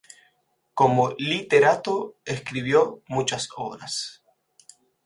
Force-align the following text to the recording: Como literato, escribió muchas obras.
Como 0.73 1.11
literato, 1.19 2.15
escribió 2.25 3.03
muchas 3.07 3.49
obras. 3.55 4.23